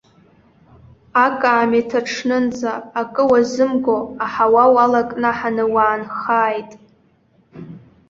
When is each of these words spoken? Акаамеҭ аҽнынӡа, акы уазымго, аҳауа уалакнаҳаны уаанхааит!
Акаамеҭ 1.25 1.89
аҽнынӡа, 1.99 2.71
акы 3.01 3.23
уазымго, 3.29 3.97
аҳауа 4.25 4.63
уалакнаҳаны 4.73 5.63
уаанхааит! 5.73 6.71